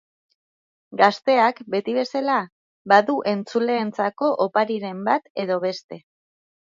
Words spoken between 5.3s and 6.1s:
edo beste.